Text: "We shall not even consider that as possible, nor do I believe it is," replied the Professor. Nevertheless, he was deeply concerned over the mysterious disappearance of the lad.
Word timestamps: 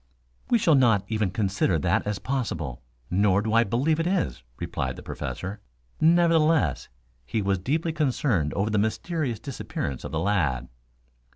"We 0.49 0.57
shall 0.57 0.73
not 0.73 1.03
even 1.09 1.29
consider 1.29 1.77
that 1.77 2.07
as 2.07 2.17
possible, 2.17 2.81
nor 3.11 3.43
do 3.43 3.53
I 3.53 3.63
believe 3.63 3.99
it 3.99 4.07
is," 4.07 4.41
replied 4.57 4.95
the 4.95 5.03
Professor. 5.03 5.59
Nevertheless, 5.99 6.89
he 7.23 7.39
was 7.39 7.59
deeply 7.59 7.93
concerned 7.93 8.51
over 8.55 8.71
the 8.71 8.79
mysterious 8.79 9.39
disappearance 9.39 10.03
of 10.03 10.11
the 10.11 10.17
lad. 10.17 10.69